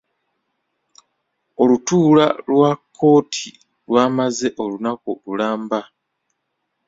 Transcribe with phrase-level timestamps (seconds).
[1.61, 3.47] Olutuula lwa kkooti
[3.87, 5.79] lwamaze olunaku lulamba.